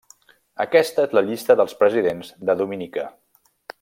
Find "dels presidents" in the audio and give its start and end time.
1.59-2.33